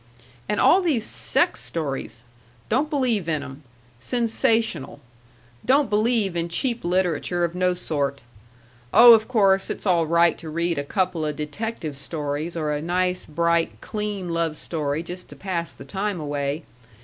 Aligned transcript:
And 0.49 0.59
all 0.59 0.81
these 0.81 1.05
sex 1.05 1.59
stories! 1.63 2.23
Don't 2.69 2.89
believe 2.89 3.29
in 3.29 3.43
'em! 3.43 3.61
Sensational! 3.99 4.99
Don't 5.63 5.91
believe 5.91 6.35
in 6.35 6.49
cheap 6.49 6.83
literature 6.83 7.43
of 7.43 7.53
no 7.53 7.75
sort.... 7.75 8.23
Oh, 8.91 9.13
of 9.13 9.27
course 9.27 9.69
it's 9.69 9.85
all 9.85 10.07
right 10.07 10.39
to 10.39 10.49
read 10.49 10.79
a 10.79 10.83
coupla 10.83 11.33
detective 11.33 11.95
stories 11.95 12.57
or 12.57 12.71
a 12.73 12.81
nice, 12.81 13.27
bright, 13.27 13.79
clean 13.79 14.29
love 14.29 14.57
story 14.57 15.03
just 15.03 15.29
to 15.29 15.35
pass 15.35 15.71
the 15.71 15.85
time 15.85 16.19
away. 16.19 16.63